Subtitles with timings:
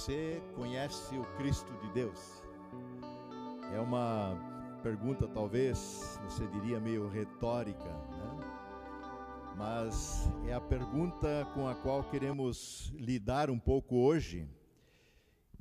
[0.00, 2.42] Você conhece o Cristo de Deus?
[3.74, 4.34] É uma
[4.82, 9.54] pergunta, talvez, você diria meio retórica, né?
[9.58, 14.48] mas é a pergunta com a qual queremos lidar um pouco hoje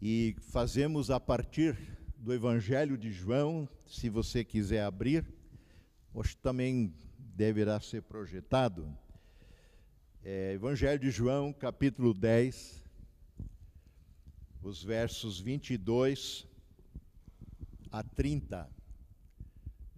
[0.02, 1.78] e fazemos a partir
[2.16, 5.26] do Evangelho de João, se você quiser abrir,
[6.14, 8.88] hoje também deverá ser projetado.
[10.24, 12.88] É, Evangelho de João, capítulo 10,
[14.62, 16.46] os versos 22
[17.92, 18.70] a 30.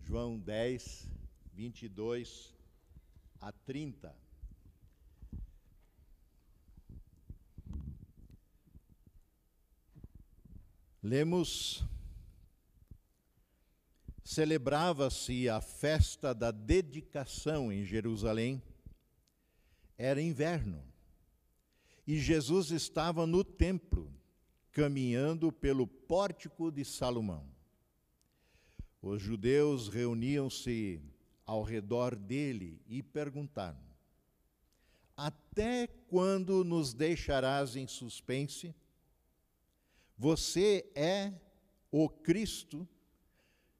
[0.04, 1.10] João 10,
[1.54, 2.56] 22
[3.40, 4.16] a 30.
[11.04, 11.84] Lemos
[14.24, 18.62] celebrava-se a festa da dedicação em Jerusalém.
[19.98, 20.84] Era inverno.
[22.06, 24.21] E Jesus estava no templo
[24.72, 27.46] caminhando pelo pórtico de Salomão.
[29.02, 31.02] Os judeus reuniam-se
[31.46, 33.80] ao redor dele e perguntaram:
[35.16, 38.74] Até quando nos deixarás em suspense?
[40.18, 41.34] Você é
[41.92, 42.88] o Cristo?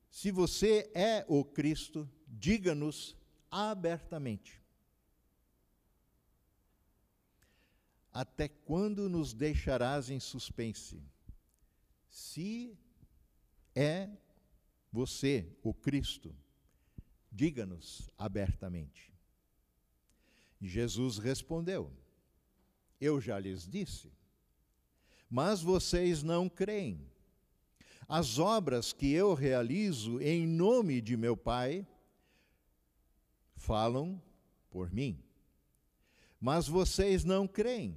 [0.10, 3.16] Se você é o Cristo, diga-nos
[3.50, 4.61] abertamente.
[8.14, 11.02] Até quando nos deixarás em suspense?
[12.10, 12.78] Se
[13.74, 14.10] é
[14.92, 16.36] você, o Cristo,
[17.32, 19.14] diga-nos abertamente.
[20.62, 21.92] Jesus respondeu:
[23.00, 24.12] Eu já lhes disse,
[25.30, 27.10] mas vocês não creem.
[28.08, 31.88] As obras que eu realizo em nome de meu Pai
[33.56, 34.22] falam
[34.70, 35.24] por mim.
[36.42, 37.96] Mas vocês não creem,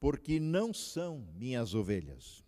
[0.00, 2.44] porque não são minhas ovelhas.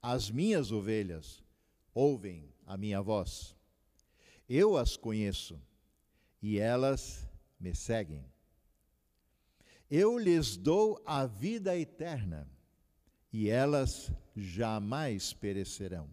[0.00, 1.44] As minhas ovelhas
[1.92, 3.54] ouvem a minha voz.
[4.48, 5.60] Eu as conheço
[6.40, 7.28] e elas
[7.60, 8.24] me seguem.
[9.90, 12.50] Eu lhes dou a vida eterna
[13.30, 16.08] e elas jamais perecerão.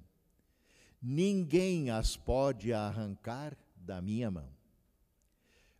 [1.02, 4.50] Ninguém as pode arrancar da minha mão.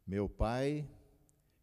[0.08, 0.88] Meu Pai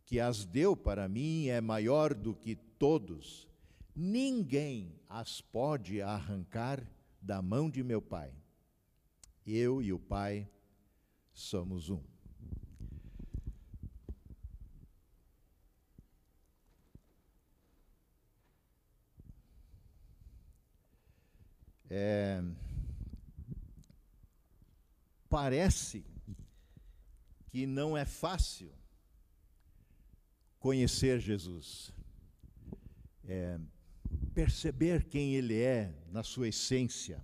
[0.07, 3.49] que as deu para mim é maior do que todos.
[3.95, 6.81] Ninguém as pode arrancar
[7.21, 8.33] da mão de meu Pai.
[9.45, 10.49] Eu e o Pai
[11.33, 12.01] somos um.
[21.91, 22.43] É,
[25.29, 26.05] parece
[27.49, 28.76] que não é fácil
[30.67, 31.93] conhecer Jesus,
[33.25, 33.57] é,
[34.35, 37.23] perceber quem Ele é na sua essência.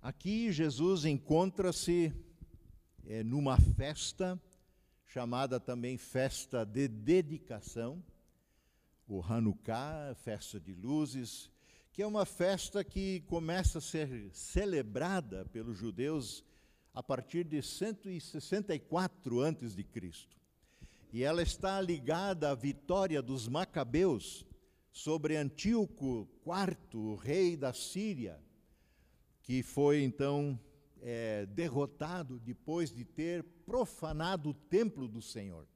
[0.00, 2.10] Aqui Jesus encontra-se
[3.04, 4.40] é, numa festa,
[5.04, 8.02] chamada também festa de dedicação,
[9.06, 11.50] o Hanukkah, festa de luzes,
[11.92, 16.42] que é uma festa que começa a ser celebrada pelos judeus
[16.94, 20.41] a partir de 164 antes de Cristo
[21.12, 24.46] e ela está ligada à vitória dos Macabeus
[24.90, 28.42] sobre Antíoco IV, rei da Síria,
[29.42, 30.58] que foi então
[31.02, 35.68] é, derrotado depois de ter profanado o templo do Senhor.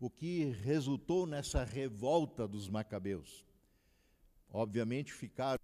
[0.00, 3.44] O que resultou nessa revolta dos Macabeus.
[4.48, 5.58] Obviamente ficaram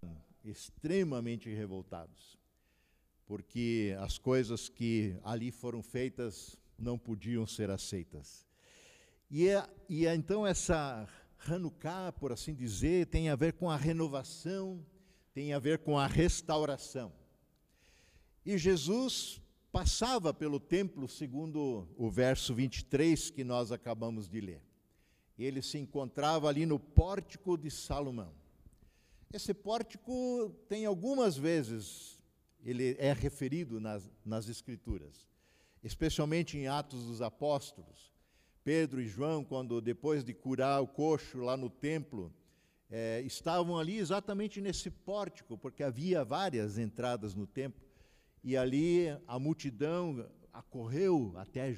[0.44, 2.38] extremamente revoltados,
[3.26, 8.46] porque as coisas que ali foram feitas não podiam ser aceitas.
[9.30, 11.08] E, é, e é, então essa
[11.46, 14.84] Hanukkah, por assim dizer, tem a ver com a renovação,
[15.32, 17.12] tem a ver com a restauração.
[18.44, 24.62] E Jesus passava pelo templo, segundo o verso 23 que nós acabamos de ler.
[25.38, 28.34] Ele se encontrava ali no pórtico de Salomão.
[29.32, 32.20] Esse pórtico tem algumas vezes,
[32.62, 35.31] ele é referido nas, nas Escrituras
[35.82, 38.12] especialmente em Atos dos Apóstolos.
[38.64, 42.32] Pedro e João, quando depois de curar o coxo lá no templo,
[42.88, 47.82] é, estavam ali exatamente nesse pórtico, porque havia várias entradas no templo,
[48.44, 51.74] e ali a multidão acorreu até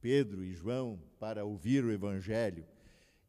[0.00, 2.66] Pedro e João para ouvir o Evangelho.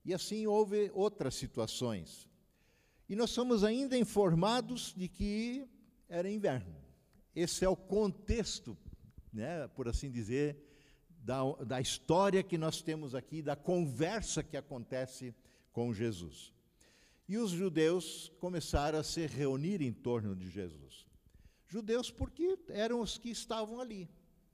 [0.04, 2.28] E assim houve outras situações.
[3.08, 5.68] E nós somos ainda informados de que
[6.10, 6.76] era inverno.
[7.36, 8.78] Esse é o contexto
[9.32, 10.58] né, por assim dizer,
[11.24, 15.34] da, da história que nós temos aqui, da conversa que acontece
[15.72, 16.54] com Jesus.
[17.28, 21.06] E os judeus começaram a se reunir em torno de Jesus.
[21.68, 24.10] Judeus porque eram os que estavam ali.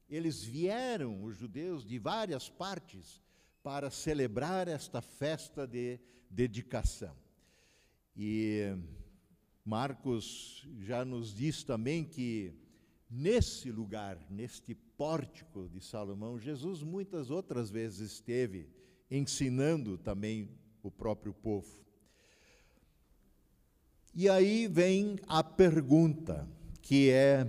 [0.09, 3.21] Eles vieram, os judeus, de várias partes
[3.63, 7.15] para celebrar esta festa de dedicação.
[8.15, 8.75] E
[9.65, 12.53] Marcos já nos diz também que
[13.09, 18.69] nesse lugar, neste pórtico de Salomão, Jesus muitas outras vezes esteve
[19.09, 20.50] ensinando também
[20.83, 21.77] o próprio povo.
[24.13, 26.48] E aí vem a pergunta,
[26.81, 27.45] que é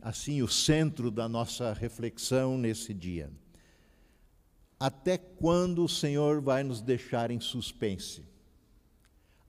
[0.00, 3.32] assim o centro da nossa reflexão nesse dia.
[4.78, 8.24] Até quando o Senhor vai nos deixar em suspense?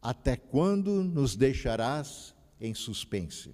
[0.01, 3.53] Até quando nos deixarás em suspense?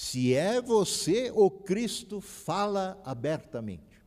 [0.00, 4.00] Se é você o Cristo, fala abertamente.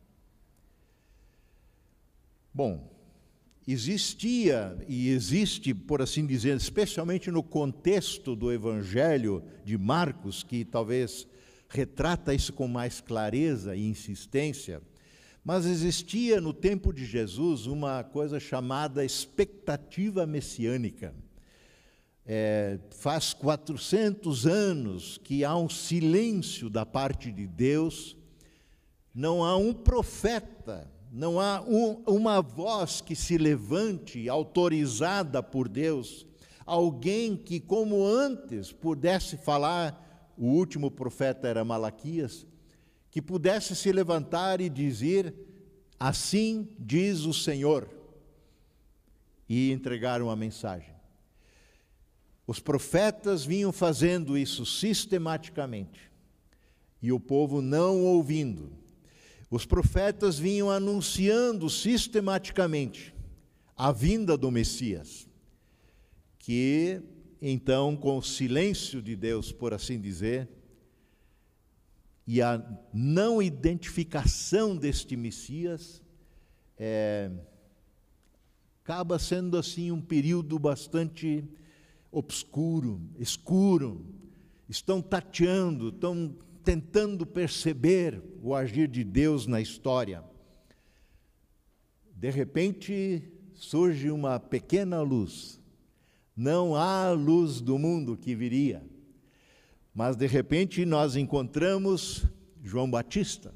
[2.52, 2.90] Bom,
[3.68, 11.28] existia e existe, por assim dizer, especialmente no contexto do Evangelho de Marcos, que talvez
[11.68, 14.80] retrata isso com mais clareza e insistência,
[15.44, 21.14] mas existia no tempo de Jesus uma coisa chamada expectativa messiânica.
[22.24, 28.16] É, faz 400 anos que há um silêncio da parte de Deus,
[29.14, 36.26] não há um profeta, não há um, uma voz que se levante autorizada por Deus,
[36.64, 42.46] alguém que, como antes, pudesse falar, o último profeta era Malaquias,
[43.10, 45.34] que pudesse se levantar e dizer:
[46.00, 47.88] Assim diz o Senhor,
[49.48, 50.91] e entregar uma mensagem.
[52.46, 56.10] Os profetas vinham fazendo isso sistematicamente,
[57.00, 58.72] e o povo não ouvindo.
[59.50, 63.14] Os profetas vinham anunciando sistematicamente
[63.76, 65.28] a vinda do Messias,
[66.38, 67.02] que
[67.44, 70.48] então, com o silêncio de Deus, por assim dizer,
[72.24, 76.00] e a não identificação deste Messias
[76.78, 77.32] é,
[78.82, 81.44] acaba sendo assim um período bastante
[82.12, 84.06] obscuro, escuro.
[84.68, 90.22] Estão tateando, estão tentando perceber o agir de Deus na história.
[92.14, 93.20] De repente
[93.54, 95.60] surge uma pequena luz.
[96.36, 98.92] Não há luz do mundo que viria
[99.94, 102.24] mas de repente nós encontramos
[102.62, 103.54] João Batista,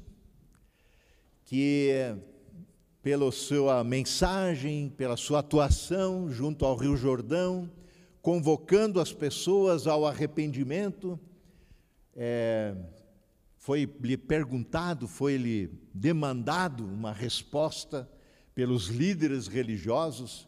[1.45, 2.15] que
[3.01, 7.69] pela sua mensagem, pela sua atuação junto ao Rio Jordão,
[8.21, 11.19] convocando as pessoas ao arrependimento,
[12.15, 12.75] é,
[13.57, 18.09] foi-lhe perguntado, foi-lhe demandado uma resposta
[18.53, 20.47] pelos líderes religiosos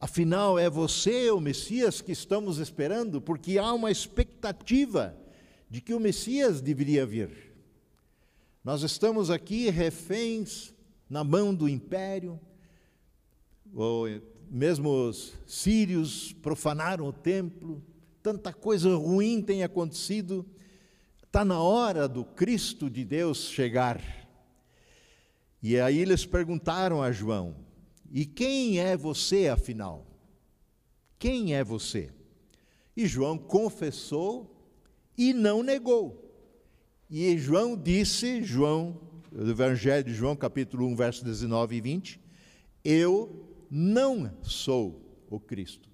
[0.00, 5.14] Afinal, é você, o Messias, que estamos esperando, porque há uma expectativa
[5.68, 7.54] de que o Messias deveria vir.
[8.64, 10.72] Nós estamos aqui reféns
[11.08, 12.40] na mão do império,
[14.50, 17.80] mesmo os sírios profanaram o templo,
[18.20, 20.44] tanta coisa ruim tem acontecido,
[21.24, 24.02] está na hora do Cristo de Deus chegar.
[25.62, 27.54] E aí eles perguntaram a João:
[28.10, 30.04] e quem é você, afinal?
[31.16, 32.10] Quem é você?
[32.96, 34.56] E João confessou
[35.16, 36.28] e não negou.
[37.08, 39.00] E João disse, João,
[39.32, 42.20] Evangelho de João, capítulo 1, versos 19 e 20,
[42.84, 45.88] eu não sou o Cristo.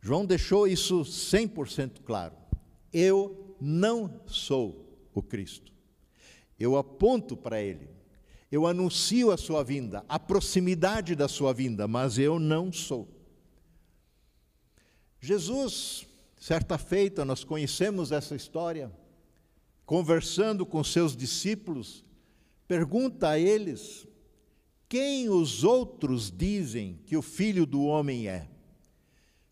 [0.00, 2.34] João deixou isso 100% claro.
[2.92, 5.72] Eu não sou o Cristo.
[6.58, 8.00] Eu aponto para ele
[8.50, 13.08] eu anuncio a sua vinda, a proximidade da sua vinda, mas eu não sou.
[15.20, 18.90] Jesus, certa feita, nós conhecemos essa história,
[19.86, 22.04] conversando com seus discípulos,
[22.66, 24.08] pergunta a eles:
[24.90, 28.46] quem os outros dizem que o filho do homem é?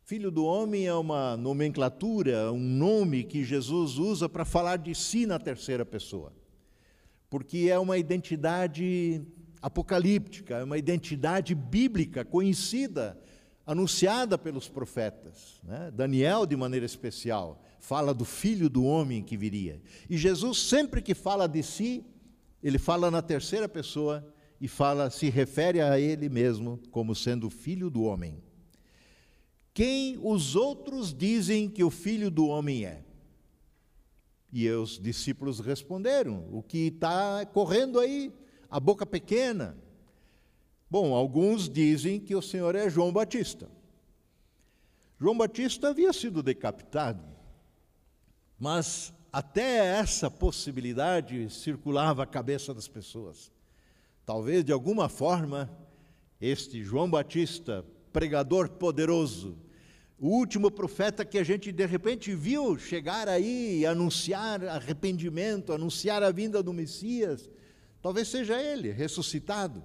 [0.04, 5.24] Filho do homem é uma nomenclatura, um nome que Jesus usa para falar de si
[5.24, 6.34] na terceira pessoa
[7.30, 9.22] porque é uma identidade
[9.60, 13.18] apocalíptica, é uma identidade bíblica conhecida,
[13.66, 15.60] anunciada pelos profetas.
[15.62, 15.90] Né?
[15.94, 19.80] Daniel, de maneira especial, fala do filho do homem que viria.
[20.08, 22.04] E Jesus, sempre que fala de si,
[22.62, 24.26] ele fala na terceira pessoa
[24.60, 28.42] e fala, se refere a ele mesmo como sendo filho do homem.
[29.72, 33.04] Quem os outros dizem que o filho do homem é?
[34.52, 38.32] E os discípulos responderam: O que está correndo aí?
[38.68, 39.76] A boca pequena.
[40.90, 43.70] Bom, alguns dizem que o Senhor é João Batista.
[45.20, 47.24] João Batista havia sido decapitado,
[48.58, 53.52] mas até essa possibilidade circulava a cabeça das pessoas.
[54.28, 55.70] Talvez de alguma forma
[56.38, 57.82] este João Batista,
[58.12, 59.56] pregador poderoso,
[60.18, 66.30] o último profeta que a gente de repente viu chegar aí anunciar arrependimento, anunciar a
[66.30, 67.48] vinda do Messias,
[68.02, 69.82] talvez seja ele ressuscitado.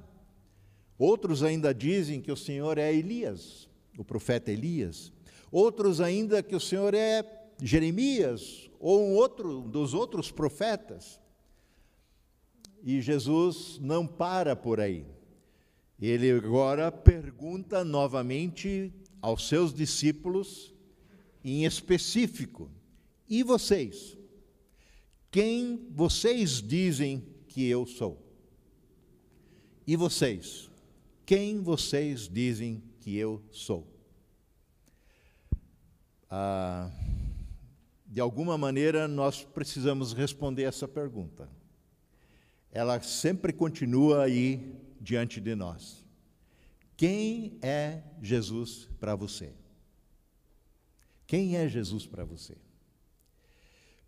[0.97, 5.09] Outros ainda dizem que o Senhor é Elias, o profeta Elias.
[5.49, 7.23] Outros ainda que o Senhor é
[7.61, 11.22] Jeremias ou um outro dos outros profetas.
[12.83, 15.05] E Jesus não para por aí.
[15.97, 20.73] Ele agora pergunta novamente aos seus discípulos,
[21.45, 22.69] em específico:
[23.29, 24.17] E vocês?
[25.31, 28.21] Quem vocês dizem que eu sou?
[29.87, 30.69] E vocês?
[31.25, 33.87] Quem vocês dizem que eu sou?
[36.29, 36.91] Ah,
[38.05, 41.49] de alguma maneira, nós precisamos responder essa pergunta.
[42.75, 46.03] Ela sempre continua aí diante de nós.
[46.97, 49.53] Quem é Jesus para você?
[51.27, 52.57] Quem é Jesus para você?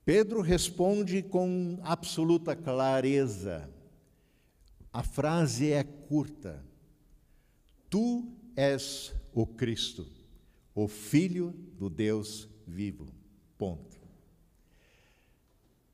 [0.04, 3.70] Pedro responde com absoluta clareza.
[4.92, 6.66] A frase é curta.
[7.88, 10.08] Tu és o Cristo,
[10.74, 13.08] o Filho do Deus vivo.
[13.60, 13.95] Ponto.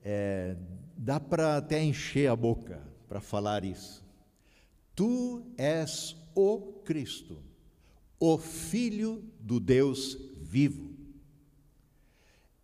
[0.03, 0.55] É,
[0.97, 4.03] dá para até encher a boca para falar isso.
[4.95, 7.41] Tu és o Cristo,
[8.19, 10.91] o Filho do Deus vivo.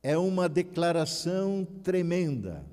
[0.01, 2.65] É uma declaração tremenda.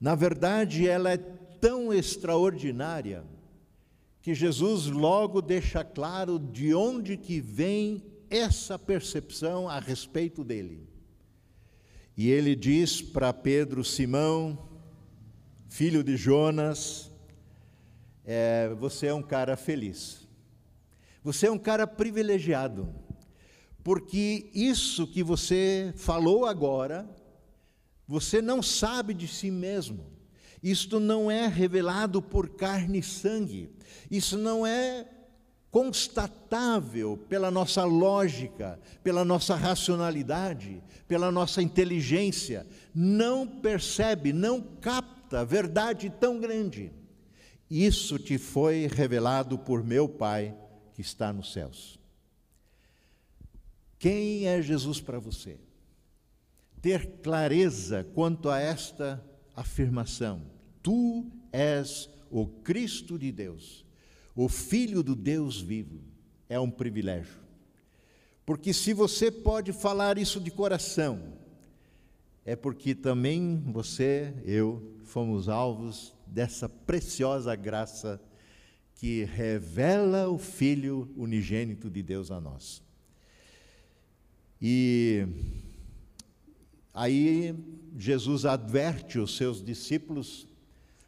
[0.00, 3.24] Na verdade, ela é tão extraordinária
[4.20, 10.86] que Jesus logo deixa claro de onde que vem essa percepção a respeito dele.
[12.18, 14.68] E ele diz para Pedro, Simão,
[15.68, 17.12] filho de Jonas,
[18.24, 20.26] é, você é um cara feliz.
[21.22, 22.92] Você é um cara privilegiado,
[23.84, 27.08] porque isso que você falou agora,
[28.04, 30.04] você não sabe de si mesmo.
[30.60, 33.70] Isto não é revelado por carne e sangue.
[34.10, 35.06] Isso não é
[35.70, 42.66] constatável pela nossa lógica, pela nossa racionalidade, pela nossa inteligência.
[42.94, 46.92] Não percebe, não capta verdade tão grande.
[47.70, 50.56] Isso te foi revelado por meu Pai
[50.94, 51.98] que está nos céus.
[53.98, 55.58] Quem é Jesus para você?
[56.80, 59.22] Ter clareza quanto a esta
[59.54, 60.42] afirmação:
[60.82, 63.84] Tu és o Cristo de Deus,
[64.40, 65.98] o Filho do Deus vivo,
[66.48, 67.40] é um privilégio.
[68.46, 71.32] Porque se você pode falar isso de coração,
[72.44, 78.22] é porque também você, eu, fomos alvos dessa preciosa graça
[78.94, 82.80] que revela o Filho unigênito de Deus a nós.
[84.62, 85.26] E
[86.94, 87.56] aí
[87.98, 90.46] Jesus adverte os seus discípulos,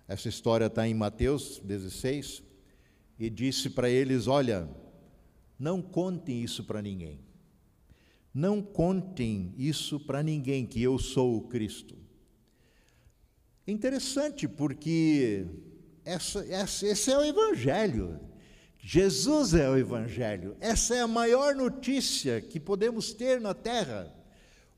[0.08, 2.49] essa história está em Mateus 16,
[3.20, 4.66] e disse para eles: Olha,
[5.58, 7.20] não contem isso para ninguém.
[8.32, 11.94] Não contem isso para ninguém, que eu sou o Cristo.
[13.66, 15.46] Interessante, porque
[16.04, 18.18] essa, essa, esse é o Evangelho.
[18.78, 20.56] Jesus é o Evangelho.
[20.58, 24.10] Essa é a maior notícia que podemos ter na terra.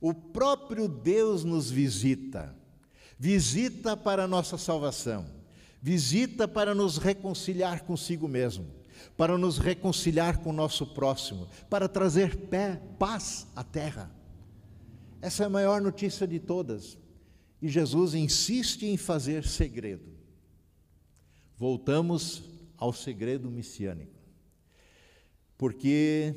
[0.01, 2.57] O próprio Deus nos visita.
[3.17, 5.42] Visita para a nossa salvação.
[5.83, 8.65] Visita para nos reconciliar consigo mesmo.
[9.17, 11.49] Para nos reconciliar com o nosso próximo.
[11.69, 14.09] Para trazer pé, paz à terra.
[15.21, 16.97] Essa é a maior notícia de todas.
[17.61, 20.13] E Jesus insiste em fazer segredo.
[21.59, 22.45] Voltamos
[22.77, 24.21] ao segredo messiânico.
[25.59, 26.35] Porque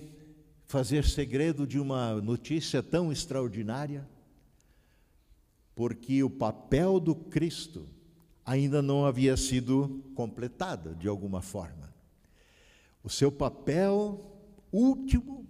[0.66, 4.10] fazer segredo de uma notícia tão extraordinária?
[5.76, 7.88] Porque o papel do Cristo
[8.46, 11.94] ainda não havia sido completado de alguma forma.
[13.04, 14.40] O seu papel
[14.72, 15.48] último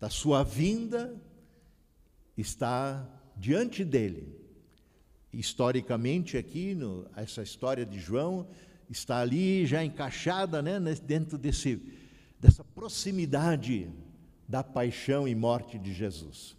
[0.00, 1.20] da sua vinda
[2.36, 4.44] está diante dele
[5.38, 8.46] historicamente aqui, no, essa história de João
[8.88, 11.80] está ali já encaixada né, dentro desse,
[12.38, 13.90] dessa proximidade
[14.48, 16.56] da paixão e morte de Jesus.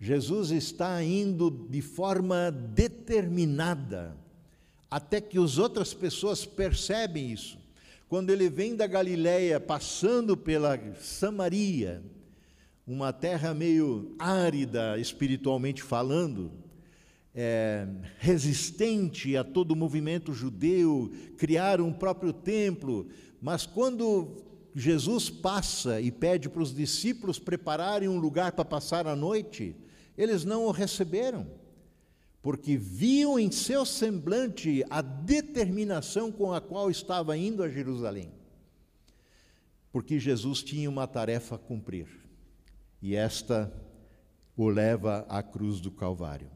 [0.00, 4.16] Jesus está indo de forma determinada,
[4.92, 7.58] até que as outras pessoas percebem isso.
[8.10, 12.02] Quando ele vem da Galiléia, passando pela Samaria,
[12.86, 16.52] uma terra meio árida espiritualmente falando,
[17.34, 23.08] é, resistente a todo o movimento judeu, criaram um próprio templo,
[23.40, 24.44] mas quando
[24.74, 29.74] Jesus passa e pede para os discípulos prepararem um lugar para passar a noite,
[30.18, 31.46] eles não o receberam,
[32.42, 38.32] porque viam em seu semblante a determinação com a qual estava indo a Jerusalém.
[39.92, 42.08] Porque Jesus tinha uma tarefa a cumprir,
[43.00, 43.72] e esta
[44.56, 46.50] o leva à cruz do Calvário.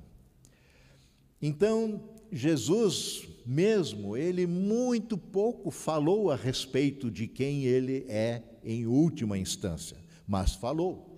[1.41, 2.03] Então,
[2.33, 9.97] Jesus mesmo, ele muito pouco falou a respeito de quem ele é em última instância,
[10.27, 11.16] mas falou.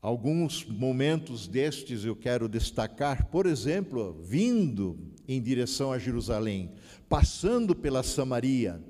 [0.00, 6.72] Alguns momentos destes eu quero destacar, por exemplo, vindo em direção a Jerusalém,
[7.08, 8.80] passando pela Samaria,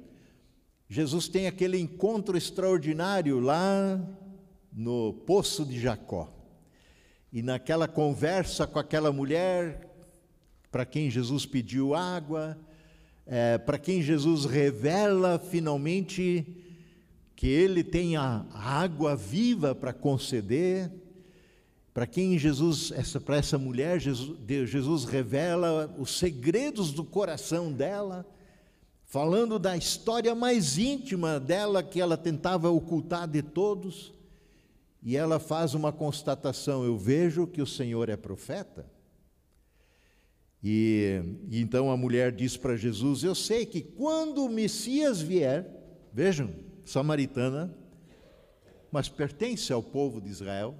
[0.87, 3.99] Jesus tem aquele encontro extraordinário lá
[4.71, 6.31] no poço de Jacó.
[7.33, 9.88] E naquela conversa com aquela mulher,
[10.71, 12.59] para quem Jesus pediu água,
[13.27, 16.68] é, para quem Jesus revela finalmente
[17.38, 20.90] que Ele tem a água viva para conceder,
[21.95, 24.37] para quem Jesus, essa, para essa mulher, Jesus,
[24.68, 28.26] Jesus revela os segredos do coração dela,
[29.04, 34.12] falando da história mais íntima dela que ela tentava ocultar de todos
[35.00, 38.85] e ela faz uma constatação: Eu vejo que o Senhor é profeta.
[40.61, 45.71] E, e então a mulher diz para Jesus: Eu sei que quando o Messias vier,
[46.12, 47.75] vejam, samaritana,
[48.90, 50.75] mas pertence ao povo de Israel,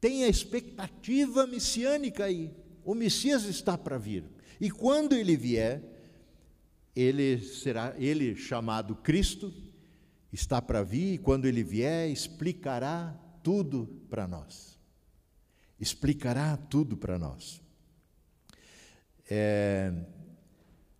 [0.00, 2.50] tem a expectativa messiânica aí.
[2.84, 4.24] O Messias está para vir.
[4.60, 5.82] E quando ele vier,
[6.94, 9.52] ele será ele chamado Cristo,
[10.32, 14.78] está para vir, e quando ele vier, explicará tudo para nós.
[15.78, 17.60] Explicará tudo para nós.
[19.28, 19.92] É,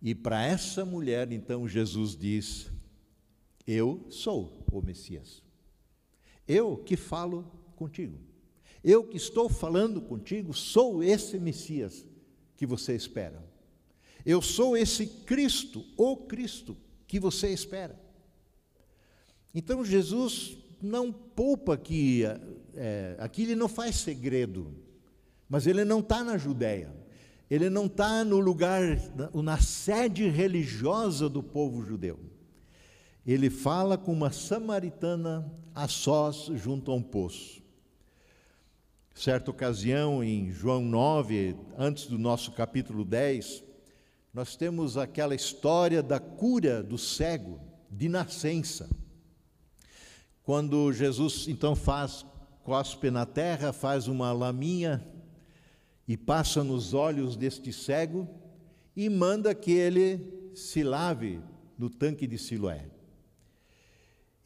[0.01, 2.70] e para essa mulher, então, Jesus diz:
[3.67, 5.43] Eu sou o Messias.
[6.47, 7.45] Eu que falo
[7.75, 8.17] contigo.
[8.83, 12.05] Eu que estou falando contigo, sou esse Messias
[12.57, 13.43] que você espera.
[14.25, 17.99] Eu sou esse Cristo, o Cristo que você espera.
[19.53, 22.23] Então Jesus não poupa aqui,
[22.73, 24.73] é, aqui ele não faz segredo,
[25.47, 26.95] mas ele não está na Judéia,
[27.49, 28.81] ele não está no lugar,
[29.33, 32.30] na sede religiosa do povo judeu.
[33.25, 37.61] Ele fala com uma samaritana a sós junto a um poço.
[39.13, 43.63] Certa ocasião, em João 9, antes do nosso capítulo 10,
[44.33, 48.89] nós temos aquela história da cura do cego de nascença.
[50.43, 52.25] Quando Jesus então faz,
[52.63, 55.05] cospe na terra, faz uma laminha
[56.07, 58.27] e passa nos olhos deste cego
[58.95, 61.39] e manda que ele se lave
[61.77, 62.90] no tanque de Siloé.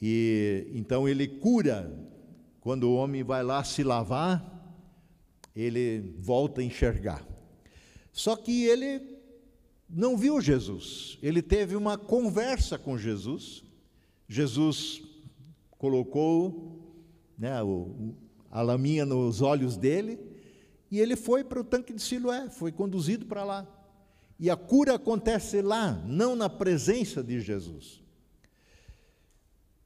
[0.02, 1.92] E então ele cura.
[2.62, 4.44] Quando o homem vai lá se lavar,
[5.56, 7.24] ele volta a enxergar.
[8.12, 9.02] Só que ele
[9.90, 11.18] não viu Jesus.
[11.22, 13.64] Ele teve uma conversa com Jesus.
[14.28, 15.04] Jesus
[15.78, 16.96] colocou
[17.38, 17.52] né,
[18.50, 20.20] a laminha nos olhos dele
[20.90, 23.68] e ele foi para o tanque de Siloé, foi conduzido para lá.
[24.40, 28.02] E a cura acontece lá, não na presença de Jesus.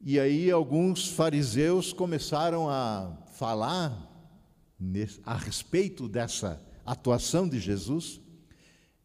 [0.02, 4.08] E aí alguns fariseus começaram a falar
[5.26, 8.22] a respeito dessa atuação de Jesus.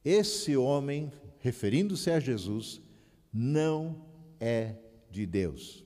[0.05, 2.81] Esse homem, referindo-se a Jesus,
[3.33, 4.07] não
[4.39, 4.77] é
[5.11, 5.85] de Deus.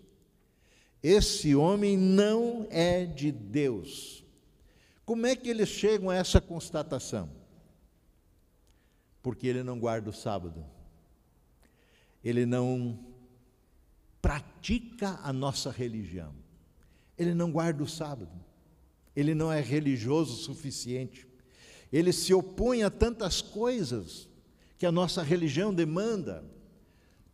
[1.03, 4.23] Esse homem não é de Deus.
[5.07, 7.31] Como é que eles chegam a essa constatação?
[9.23, 10.67] Porque ele não guarda o sábado,
[12.23, 13.08] ele não
[14.29, 16.35] pratica a nossa religião,
[17.17, 18.31] ele não guarda o sábado,
[19.17, 21.27] ele não é religioso o suficiente,
[21.91, 24.29] ele se opõe a tantas coisas
[24.77, 26.45] que a nossa religião demanda,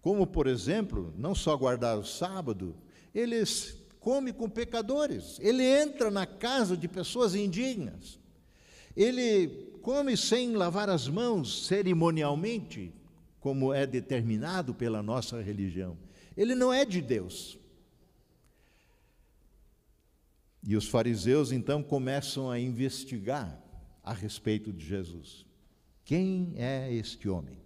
[0.00, 2.76] como, por exemplo, não só guardar o sábado,
[3.12, 3.42] ele
[3.98, 8.20] come com pecadores, ele entra na casa de pessoas indignas,
[8.96, 9.48] ele
[9.82, 12.94] come sem lavar as mãos cerimonialmente,
[13.44, 15.98] como é determinado pela nossa religião.
[16.34, 17.58] Ele não é de Deus.
[20.66, 23.62] E os fariseus então começam a investigar
[24.02, 25.44] a respeito de Jesus.
[26.06, 27.58] Quem é este homem?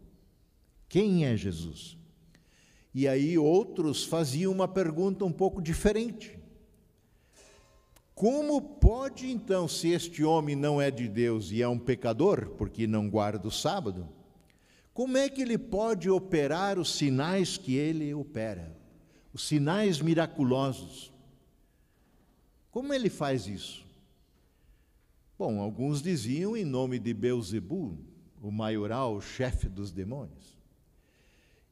[0.88, 1.97] Quem é Jesus?
[2.93, 6.37] E aí outros faziam uma pergunta um pouco diferente.
[8.17, 12.85] Como pode então, se este homem não é de Deus e é um pecador, porque
[12.85, 14.17] não guarda o sábado,
[14.99, 18.77] como é que ele pode operar os sinais que ele opera?
[19.33, 21.13] Os sinais miraculosos.
[22.69, 23.87] Como ele faz isso?
[25.39, 27.97] Bom, alguns diziam em nome de Beuzebu,
[28.43, 30.59] o maioral, o chefe dos demônios.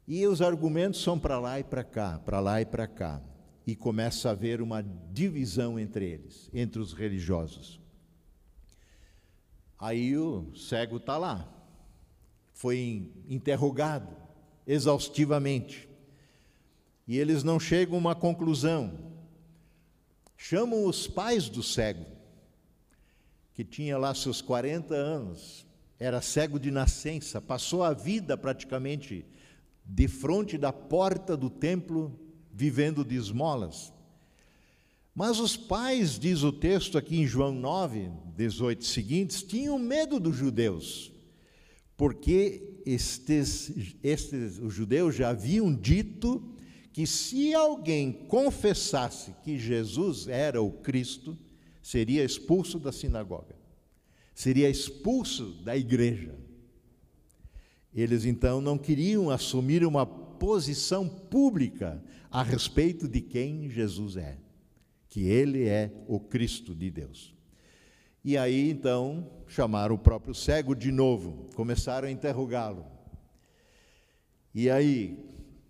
[0.07, 3.21] E os argumentos são para lá e para cá, para lá e para cá
[3.67, 7.81] e começa a haver uma divisão entre eles, entre os religiosos.
[9.77, 11.56] Aí o cego está lá,
[12.57, 14.17] foi interrogado
[14.67, 15.87] exaustivamente,
[17.07, 18.99] e eles não chegam a uma conclusão.
[20.39, 22.07] Chamam os pais do cego,
[23.53, 25.67] que tinha lá seus 40 anos,
[25.99, 29.27] era cego de nascença, passou a vida praticamente
[29.85, 32.19] de frente da porta do templo
[32.51, 33.93] vivendo de esmolas.
[35.15, 40.35] Mas os pais, diz o texto aqui em João 9, 18 seguintes, tinham medo dos
[40.35, 41.13] judeus,
[41.97, 46.55] porque estes, estes, os judeus já haviam dito
[46.93, 51.37] que se alguém confessasse que Jesus era o Cristo,
[51.83, 53.55] seria expulso da sinagoga,
[54.35, 56.35] seria expulso da igreja.
[57.95, 64.39] Eles então não queriam assumir uma posição pública a respeito de quem Jesus é,
[65.09, 67.36] que ele é o Cristo de Deus.
[68.27, 72.85] E aí então chamaram o próprio cego de novo, começaram a interrogá-lo.
[74.53, 75.13] E aí,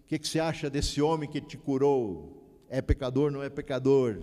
[0.01, 2.64] o que, que você acha desse homem que te curou?
[2.71, 4.23] É pecador, não é pecador?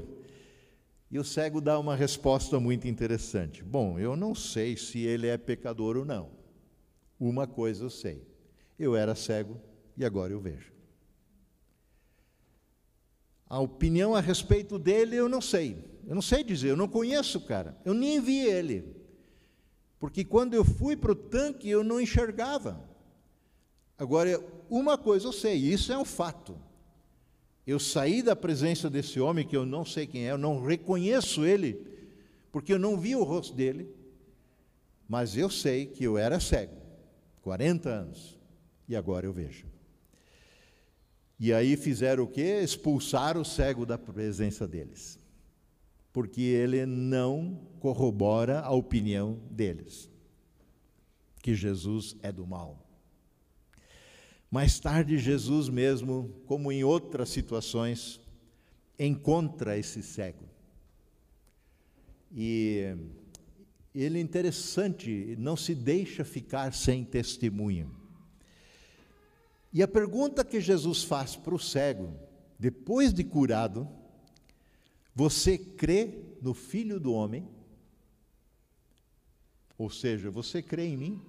[1.12, 3.64] E o cego dá uma resposta muito interessante.
[3.64, 6.32] Bom, eu não sei se ele é pecador ou não.
[7.20, 8.28] Uma coisa eu sei:
[8.80, 9.62] eu era cego
[9.96, 10.74] e agora eu vejo.
[13.46, 15.93] A opinião a respeito dele eu não sei.
[16.08, 17.78] Eu não sei dizer, eu não conheço o cara.
[17.86, 18.96] Eu nem vi ele.
[20.00, 22.84] Porque quando eu fui para o tanque eu não enxergava.
[23.98, 26.58] Agora, uma coisa eu sei, isso é um fato.
[27.66, 31.46] Eu saí da presença desse homem que eu não sei quem é, eu não reconheço
[31.46, 31.88] ele,
[32.52, 33.90] porque eu não vi o rosto dele,
[35.08, 36.76] mas eu sei que eu era cego,
[37.42, 38.38] 40 anos,
[38.90, 39.66] e agora eu vejo.
[41.40, 42.60] E aí fizeram o quê?
[42.62, 45.18] Expulsaram o cego da presença deles.
[46.14, 50.10] Porque ele não corrobora a opinião deles.
[51.42, 52.80] Que Jesus é do mal.
[54.50, 58.22] Mais tarde, Jesus mesmo, como em outras situações,
[59.00, 60.46] encontra esse cego.
[62.32, 62.96] E
[63.94, 67.92] ele é interessante, não se deixa ficar sem testemunho.
[69.74, 72.14] E a pergunta que Jesus faz para o cego,
[72.60, 73.90] depois de curado,
[75.14, 77.48] você crê no Filho do Homem?
[79.78, 81.22] Ou seja, você crê em mim?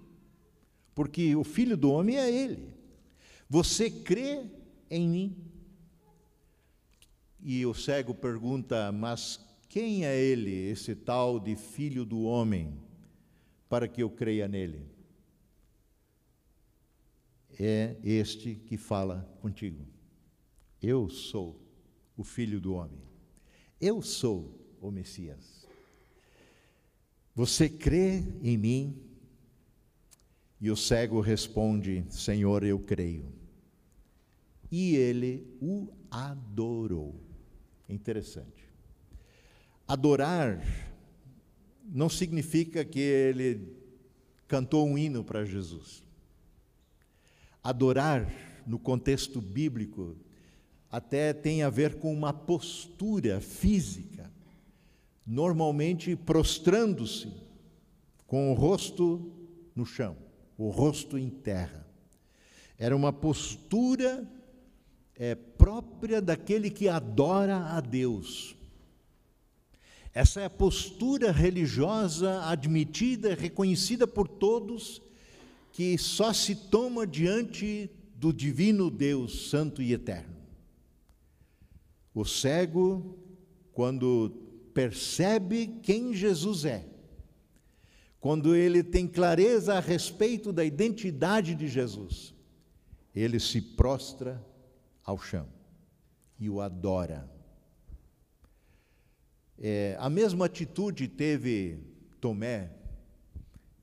[0.95, 2.73] Porque o Filho do Homem é Ele.
[3.49, 4.47] Você crê
[4.91, 5.37] em mim?
[7.41, 12.73] E o cego pergunta: Mas quem é Ele, esse tal de Filho do Homem,
[13.69, 14.95] para que eu creia nele?
[17.59, 19.87] é este que fala contigo.
[20.83, 21.61] Eu sou
[22.17, 23.01] o Filho do Homem.
[23.85, 25.69] Eu sou o Messias.
[27.35, 28.99] Você crê em mim?
[30.59, 33.31] E o cego responde: Senhor, eu creio.
[34.73, 37.15] E ele o adorou.
[37.87, 38.65] Interessante.
[39.87, 40.65] Adorar
[41.85, 43.77] não significa que ele
[44.49, 46.03] cantou um hino para Jesus.
[47.63, 48.33] Adorar,
[48.67, 50.17] no contexto bíblico,
[50.95, 54.31] até tem a ver com uma postura física,
[55.27, 57.33] normalmente prostrando-se,
[58.29, 59.33] com o rosto
[59.75, 60.17] no chão,
[60.57, 61.85] o rosto em terra.
[62.79, 64.25] Era uma postura
[65.17, 68.55] é, própria daquele que adora a Deus.
[70.13, 75.03] Essa é a postura religiosa admitida, reconhecida por todos
[75.73, 80.34] que só se toma diante do divino Deus santo e eterno.
[82.15, 83.19] O cego,
[83.73, 84.31] quando
[84.73, 86.87] percebe quem Jesus é,
[88.21, 92.35] quando ele tem clareza a respeito da identidade de Jesus,
[93.15, 94.43] ele se prostra
[95.05, 95.47] ao chão
[96.41, 97.31] e o adora.
[99.59, 101.79] É, a mesma atitude teve
[102.21, 102.71] Tomé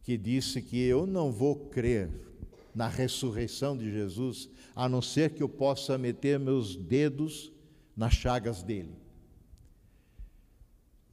[0.03, 2.09] que disse que eu não vou crer
[2.73, 7.51] na ressurreição de Jesus, a não ser que eu possa meter meus dedos
[8.01, 8.95] nas chagas dele.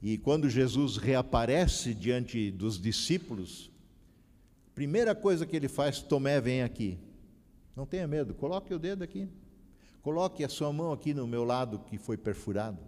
[0.01, 3.69] E quando Jesus reaparece diante dos discípulos,
[4.73, 6.97] primeira coisa que ele faz, Tomé, vem aqui.
[7.75, 9.29] Não tenha medo, coloque o dedo aqui.
[10.01, 12.79] Coloque a sua mão aqui no meu lado que foi perfurado.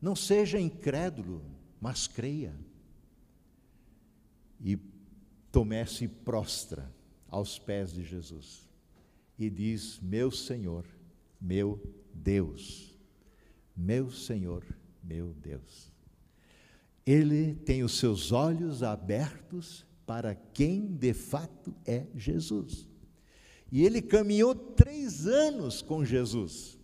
[0.00, 1.44] Não seja incrédulo,
[1.78, 2.54] mas creia.
[4.58, 4.78] E
[5.52, 6.90] Tomé se prostra
[7.28, 8.66] aos pés de Jesus
[9.38, 10.86] e diz: Meu Senhor,
[11.38, 11.78] meu
[12.22, 12.96] Deus.
[13.76, 14.64] Meu Senhor,
[15.02, 15.92] meu Deus.
[17.04, 22.86] Ele tem os seus olhos abertos para quem de fato é Jesus.
[23.70, 26.78] E ele caminhou três anos com Jesus,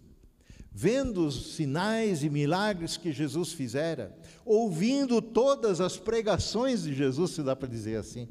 [0.70, 7.42] vendo os sinais e milagres que Jesus fizera, ouvindo todas as pregações de Jesus, se
[7.42, 8.28] dá para dizer assim.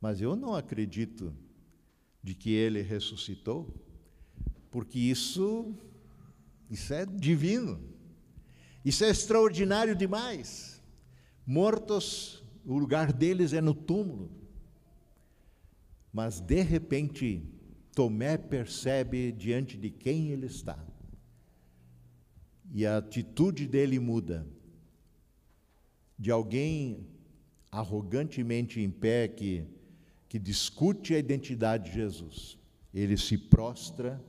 [0.00, 1.32] Mas eu não acredito
[2.22, 3.72] de que ele ressuscitou,
[4.74, 5.72] porque isso
[6.68, 7.80] isso é divino.
[8.84, 10.82] Isso é extraordinário demais.
[11.46, 14.32] Mortos, o lugar deles é no túmulo.
[16.12, 17.48] Mas de repente,
[17.94, 20.84] Tomé percebe diante de quem ele está.
[22.72, 24.44] E a atitude dele muda.
[26.18, 27.06] De alguém
[27.70, 29.68] arrogantemente em pé que,
[30.28, 32.58] que discute a identidade de Jesus.
[32.92, 34.20] Ele se prostra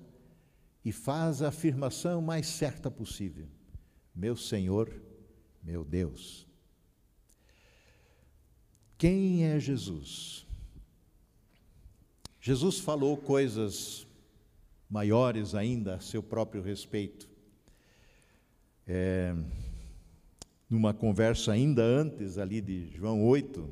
[0.86, 3.48] e faz a afirmação mais certa possível:
[4.16, 4.94] Meu Senhor,
[5.64, 6.48] meu Deus.
[8.96, 10.46] Quem é Jesus?
[12.40, 14.06] Jesus falou coisas
[14.88, 17.28] maiores ainda a seu próprio respeito.
[18.88, 19.36] É,
[20.70, 23.68] numa conversa ainda antes ali de João 8,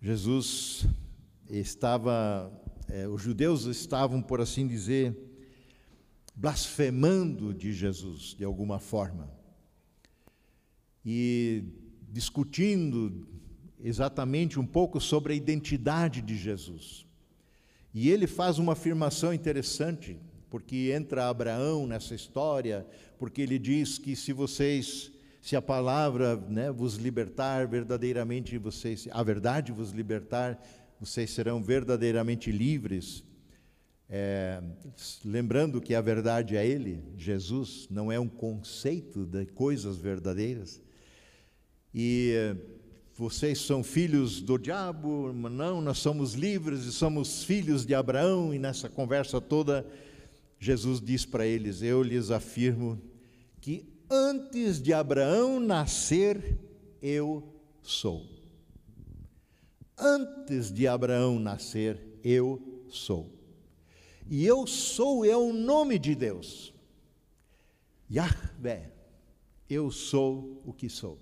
[0.00, 0.86] Jesus
[1.50, 2.52] estava,
[2.88, 5.27] é, os judeus estavam, por assim dizer,
[6.38, 9.28] blasfemando de Jesus de alguma forma
[11.04, 11.64] e
[12.12, 13.26] discutindo
[13.82, 17.04] exatamente um pouco sobre a identidade de Jesus.
[17.92, 20.16] E ele faz uma afirmação interessante,
[20.48, 22.86] porque entra Abraão nessa história,
[23.18, 25.10] porque ele diz que se vocês,
[25.42, 30.56] se a palavra né, vos libertar, verdadeiramente vocês, a verdade vos libertar,
[31.00, 33.24] vocês serão verdadeiramente livres.
[34.10, 34.62] É,
[35.22, 40.80] lembrando que a verdade é Ele, Jesus, não é um conceito de coisas verdadeiras.
[41.92, 42.56] E é,
[43.14, 48.54] vocês são filhos do diabo, não, nós somos livres e somos filhos de Abraão.
[48.54, 49.86] E nessa conversa toda,
[50.58, 52.98] Jesus diz para eles: Eu lhes afirmo
[53.60, 56.58] que antes de Abraão nascer,
[57.02, 57.46] eu
[57.82, 58.24] sou.
[59.98, 63.37] Antes de Abraão nascer, eu sou.
[64.28, 66.74] E eu sou é o nome de Deus.
[68.10, 68.92] Yahvé,
[69.68, 71.18] eu sou o que sou.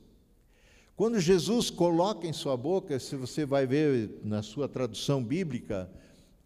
[0.96, 5.90] Quando Jesus coloca em sua boca, se você vai ver na sua tradução bíblica,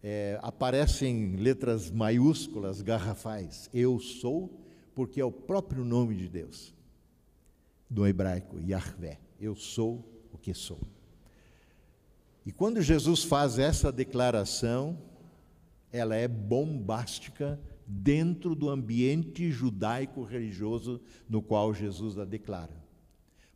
[0.03, 3.69] é, aparecem letras maiúsculas, garrafais.
[3.73, 4.59] Eu sou,
[4.93, 6.73] porque é o próprio nome de Deus.
[7.89, 9.19] Do hebraico, Yahvé.
[9.39, 10.79] Eu sou o que sou.
[12.45, 14.97] E quando Jesus faz essa declaração,
[15.91, 22.81] ela é bombástica dentro do ambiente judaico-religioso no qual Jesus a declara.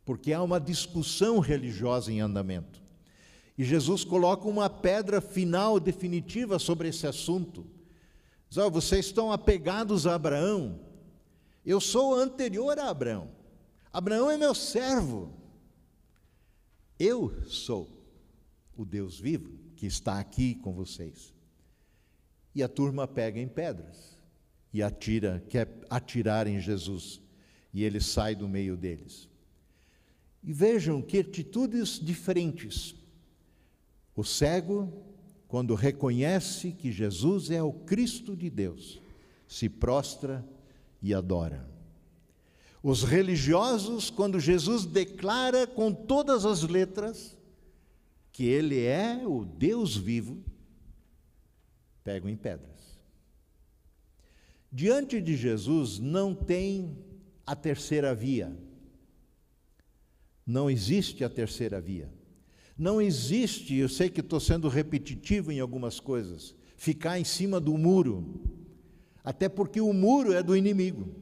[0.04, 2.82] Porque há uma discussão religiosa em andamento.
[3.56, 7.66] E Jesus coloca uma pedra final, definitiva sobre esse assunto.
[8.48, 10.78] Diz: oh, vocês estão apegados a Abraão.
[11.64, 13.30] Eu sou anterior a Abraão.
[13.92, 15.32] Abraão é meu servo.
[16.98, 17.88] Eu sou
[18.76, 21.35] o Deus vivo que está aqui com vocês
[22.56, 24.18] e a turma pega em pedras
[24.72, 27.20] e atira, quer atirar em Jesus,
[27.70, 29.28] e ele sai do meio deles.
[30.42, 32.94] E vejam que atitudes diferentes.
[34.14, 34.90] O cego,
[35.46, 39.02] quando reconhece que Jesus é o Cristo de Deus,
[39.46, 40.42] se prostra
[41.02, 41.68] e adora.
[42.82, 47.36] Os religiosos, quando Jesus declara com todas as letras
[48.32, 50.42] que Ele é o Deus vivo,
[52.06, 53.00] pegam em pedras.
[54.70, 56.96] Diante de Jesus não tem
[57.44, 58.56] a terceira via.
[60.46, 62.08] Não existe a terceira via.
[62.78, 67.76] Não existe, eu sei que estou sendo repetitivo em algumas coisas, ficar em cima do
[67.76, 68.40] muro,
[69.24, 71.12] até porque o muro é do inimigo.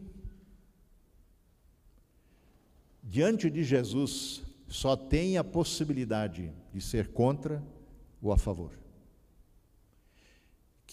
[3.03, 7.65] Diante de Jesus, só tem a possibilidade de ser contra
[8.21, 8.84] ou a favor.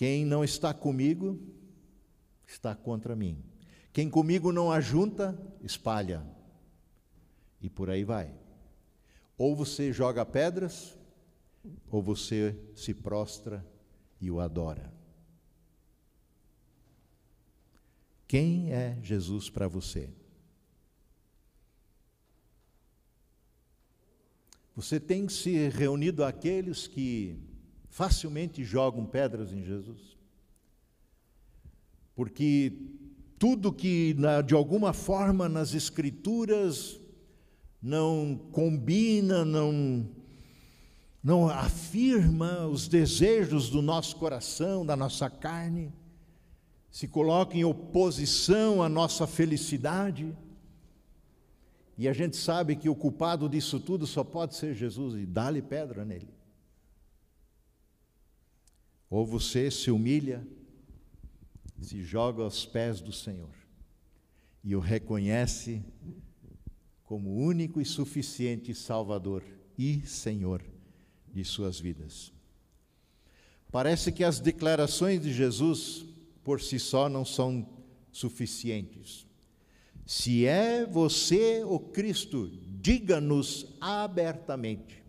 [0.01, 1.39] Quem não está comigo
[2.47, 3.37] está contra mim.
[3.93, 6.25] Quem comigo não ajunta, espalha.
[7.61, 8.33] E por aí vai.
[9.37, 10.97] Ou você joga pedras,
[11.87, 13.63] ou você se prostra
[14.19, 14.91] e o adora.
[18.27, 20.09] Quem é Jesus para você?
[24.75, 27.50] Você tem se reunido àqueles que
[27.91, 30.17] facilmente jogam pedras em Jesus?
[32.15, 32.73] Porque
[33.37, 36.99] tudo que de alguma forma nas Escrituras
[37.81, 40.09] não combina, não,
[41.21, 45.91] não afirma os desejos do nosso coração, da nossa carne,
[46.89, 50.35] se coloca em oposição à nossa felicidade,
[51.97, 55.61] e a gente sabe que o culpado disso tudo só pode ser Jesus e dá-lhe
[55.61, 56.40] pedra nele.
[59.11, 60.41] Ou você se humilha,
[61.81, 63.53] se joga aos pés do Senhor
[64.63, 65.83] e o reconhece
[67.03, 69.43] como único e suficiente Salvador
[69.77, 70.63] e Senhor
[71.33, 72.31] de suas vidas.
[73.69, 76.05] Parece que as declarações de Jesus
[76.41, 77.67] por si só não são
[78.13, 79.27] suficientes.
[80.05, 85.00] Se é você o Cristo, diga-nos abertamente.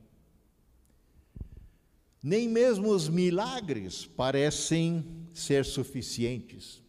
[2.23, 5.05] Nem mesmo os milagres parecem
[5.35, 6.81] ser suficientes,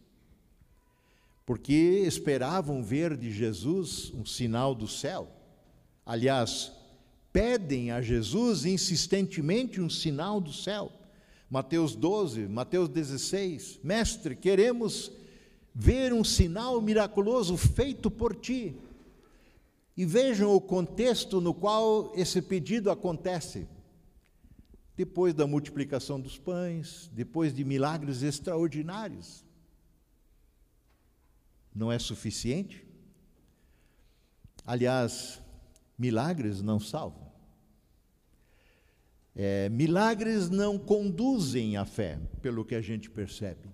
[1.44, 5.28] porque esperavam ver de Jesus um sinal do céu.
[6.06, 6.70] Aliás,
[7.32, 10.92] pedem a Jesus insistentemente um sinal do céu.
[11.50, 15.10] Mateus 12, Mateus 16, Mestre, queremos
[15.74, 18.76] ver um sinal miraculoso feito por ti.
[19.96, 23.66] E vejam o contexto no qual esse pedido acontece.
[24.96, 29.44] Depois da multiplicação dos pães, depois de milagres extraordinários.
[31.74, 32.86] Não é suficiente?
[34.64, 35.42] Aliás,
[35.98, 37.32] milagres não salvam.
[39.34, 43.68] É, milagres não conduzem à fé, pelo que a gente percebe.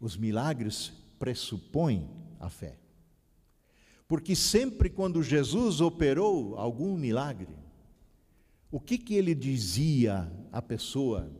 [0.00, 2.08] Os milagres pressupõem
[2.38, 2.78] a fé.
[4.06, 7.54] Porque sempre quando Jesus operou algum milagre,
[8.70, 11.30] o que, que ele dizia à pessoa,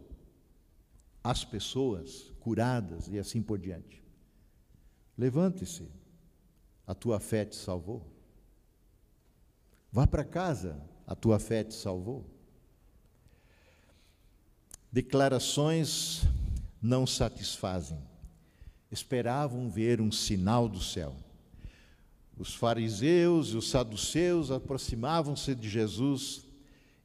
[1.23, 4.03] às pessoas curadas e assim por diante?
[5.17, 5.88] Levante-se,
[6.87, 8.07] a tua fé te salvou.
[9.93, 12.25] Vá para casa, a tua fé te salvou.
[14.91, 16.23] Declarações
[16.81, 17.99] não satisfazem
[18.91, 21.14] esperavam ver um sinal do céu.
[22.38, 26.48] Os fariseus e os saduceus aproximavam-se de Jesus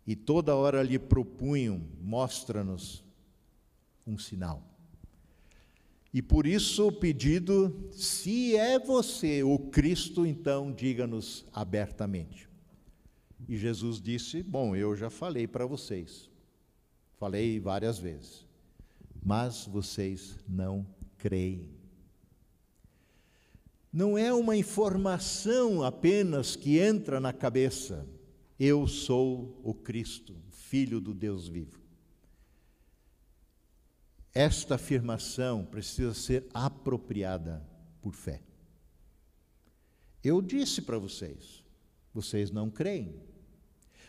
[0.06, 3.04] e toda hora lhe propunham: mostra-nos
[4.06, 4.62] um sinal.
[6.13, 12.48] E por isso o pedido: se é você o Cristo, então diga-nos abertamente.
[13.48, 16.30] E Jesus disse: Bom, eu já falei para vocês,
[17.18, 18.46] falei várias vezes,
[19.24, 20.86] mas vocês não
[21.18, 21.70] creem.
[23.92, 28.08] Não é uma informação apenas que entra na cabeça.
[28.65, 31.82] Eu sou o Cristo, Filho do Deus vivo.
[34.34, 37.62] Esta afirmação precisa ser apropriada
[38.02, 38.41] por fé.
[40.23, 41.62] Eu disse para vocês,
[42.13, 43.21] vocês não creem,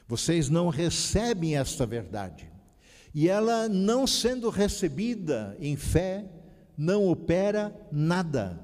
[0.06, 2.48] vocês não recebem esta verdade,
[3.12, 6.30] e ela não sendo recebida em fé,
[6.78, 8.63] não opera nada.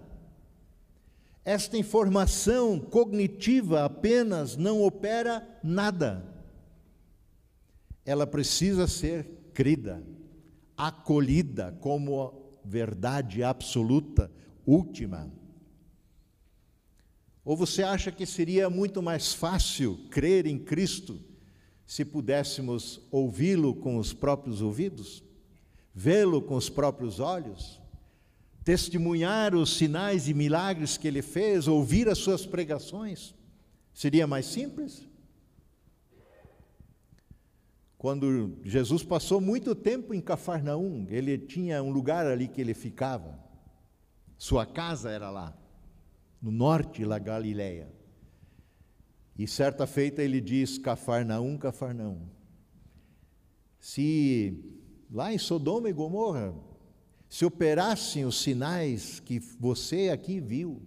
[1.51, 6.25] Esta informação cognitiva apenas não opera nada.
[8.05, 10.01] Ela precisa ser crida,
[10.77, 14.31] acolhida como verdade absoluta,
[14.65, 15.29] última.
[17.45, 21.20] Ou você acha que seria muito mais fácil crer em Cristo
[21.85, 25.20] se pudéssemos ouvi-lo com os próprios ouvidos,
[25.93, 27.80] vê-lo com os próprios olhos?
[28.71, 33.35] Testemunhar os sinais e milagres que ele fez, ouvir as suas pregações,
[33.93, 35.09] seria mais simples?
[37.99, 43.37] Quando Jesus passou muito tempo em Cafarnaum, ele tinha um lugar ali que ele ficava.
[44.39, 45.53] Sua casa era lá,
[46.41, 47.93] no norte da Galileia.
[49.37, 52.21] E certa feita ele diz: Cafarnaum, Cafarnaum.
[53.81, 54.62] Se
[55.11, 56.70] lá em Sodoma e Gomorra
[57.31, 60.83] se operassem os sinais que você aqui viu,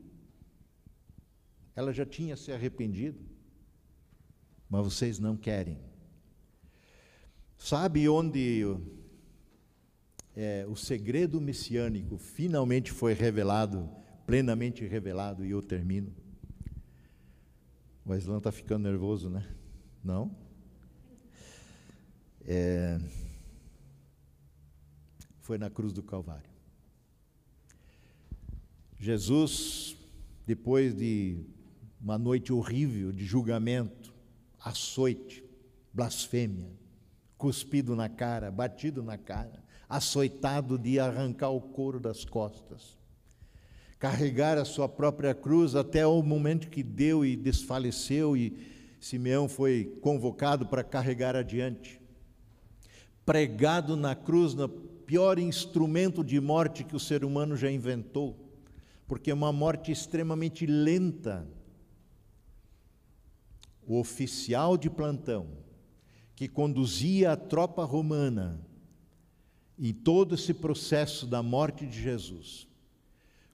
[1.75, 3.19] ela já tinha se arrependido,
[4.69, 5.79] mas vocês não querem.
[7.57, 8.77] Sabe onde
[10.35, 13.89] é, o segredo messiânico finalmente foi revelado
[14.25, 16.13] plenamente revelado, e eu termino.
[18.05, 19.47] O Aslan está ficando nervoso, né?
[20.03, 20.35] Não?
[22.45, 22.99] É,
[25.43, 26.49] foi na cruz do Calvário.
[28.97, 29.97] Jesus,
[30.47, 31.45] depois de
[32.01, 34.13] uma noite horrível de julgamento,
[34.57, 35.43] açoite,
[35.93, 36.71] blasfêmia,
[37.37, 42.97] cuspido na cara, batido na cara, açoitado de arrancar o couro das costas,
[43.99, 48.71] carregar a sua própria cruz até o momento que deu e desfaleceu e
[49.01, 51.99] Simeão foi convocado para carregar adiante.
[53.25, 58.35] Pregado na cruz, no pior instrumento de morte que o ser humano já inventou,
[59.07, 61.47] porque é uma morte extremamente lenta.
[63.85, 65.49] O oficial de plantão,
[66.35, 68.59] que conduzia a tropa romana
[69.77, 72.67] em todo esse processo da morte de Jesus,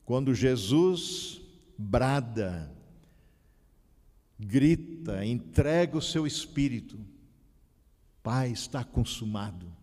[0.06, 1.42] quando Jesus
[1.78, 2.74] brada,
[4.40, 6.98] grita, entrega o seu espírito,
[8.24, 9.79] Pai, está consumado.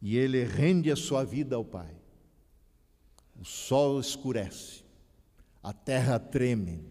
[0.00, 1.94] E ele rende a sua vida ao Pai.
[3.38, 4.84] O sol escurece,
[5.62, 6.84] a terra treme,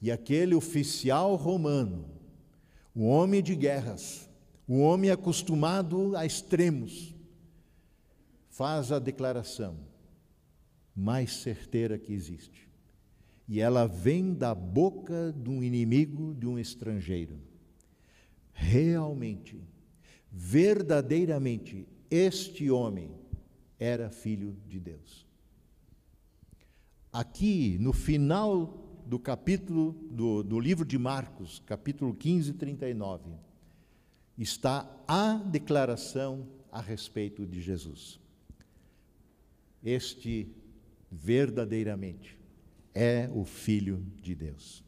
[0.00, 2.08] e aquele oficial romano,
[2.94, 4.28] o homem de guerras,
[4.68, 7.14] o homem acostumado a extremos,
[8.50, 9.76] faz a declaração:
[10.94, 12.68] mais certeira que existe.
[13.48, 17.38] E ela vem da boca de um inimigo, de um estrangeiro.
[18.52, 19.60] Realmente,
[20.38, 23.10] verdadeiramente, este homem
[23.78, 25.26] era filho de Deus.
[27.10, 33.30] Aqui, no final do capítulo do, do livro de Marcos, capítulo 15, 39,
[34.36, 38.20] está a declaração a respeito de Jesus.
[39.82, 40.54] Este
[41.10, 42.38] verdadeiramente
[42.94, 44.84] é o Filho de Deus.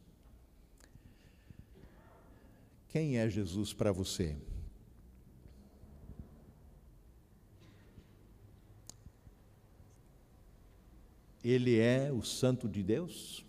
[2.87, 4.37] Quem é Jesus para você?
[11.43, 13.45] Ele é o Santo de Deus?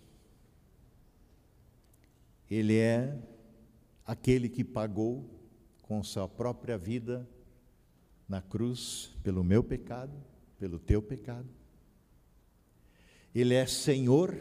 [2.49, 3.17] Ele é
[4.05, 5.29] aquele que pagou
[5.81, 7.27] com sua própria vida
[8.27, 10.13] na cruz pelo meu pecado,
[10.57, 11.49] pelo teu pecado?
[13.33, 14.37] Ele é Senhor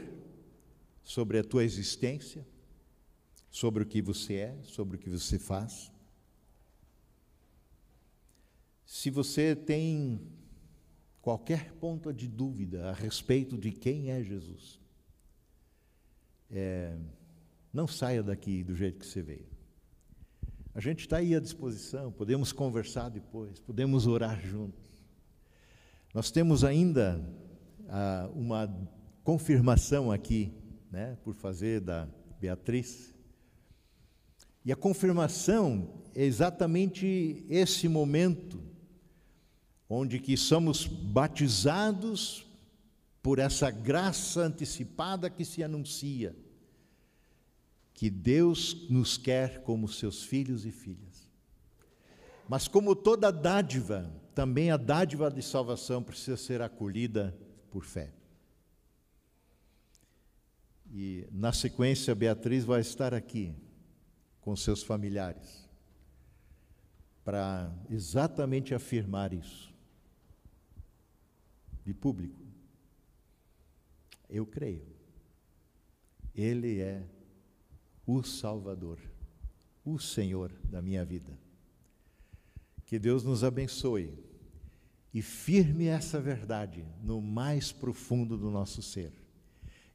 [1.02, 2.46] sobre a tua existência,
[3.50, 5.90] sobre o que você é, sobre o que você faz.
[8.84, 10.20] Se você tem
[11.22, 14.78] qualquer ponto de dúvida a respeito de quem é Jesus,
[16.50, 16.96] é,
[17.72, 19.46] não saia daqui do jeito que você veio.
[20.74, 24.88] A gente está aí à disposição, podemos conversar depois, podemos orar juntos.
[26.14, 27.20] Nós temos ainda
[27.88, 28.72] ah, uma
[29.22, 30.52] confirmação aqui,
[30.90, 32.08] né, por fazer da
[32.40, 33.14] Beatriz.
[34.64, 38.69] E a confirmação é exatamente esse momento
[39.92, 42.46] onde que somos batizados
[43.20, 46.34] por essa graça antecipada que se anuncia,
[47.92, 51.28] que Deus nos quer como seus filhos e filhas.
[52.48, 57.36] Mas como toda dádiva, também a dádiva de salvação precisa ser acolhida
[57.68, 58.12] por fé.
[60.92, 63.54] E na sequência, Beatriz vai estar aqui
[64.40, 65.68] com seus familiares
[67.24, 69.69] para exatamente afirmar isso
[71.84, 72.40] de público.
[74.28, 74.86] Eu creio.
[76.34, 77.04] Ele é
[78.06, 78.98] o Salvador,
[79.84, 81.38] o Senhor da minha vida.
[82.86, 84.12] Que Deus nos abençoe
[85.12, 89.12] e firme essa verdade no mais profundo do nosso ser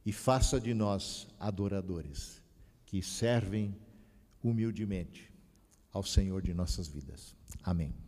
[0.04, 2.42] e faça de nós adoradores
[2.84, 3.74] que servem
[4.42, 5.32] humildemente
[5.92, 7.34] ao Senhor de nossas vidas.
[7.62, 8.05] Amém.